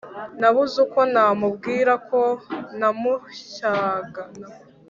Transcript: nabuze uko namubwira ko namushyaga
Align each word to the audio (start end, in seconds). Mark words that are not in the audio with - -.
nabuze 0.39 0.75
uko 0.85 0.99
namubwira 1.13 1.93
ko 2.09 2.21
namushyaga 2.79 4.23